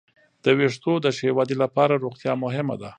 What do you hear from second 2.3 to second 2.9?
مهمه ده.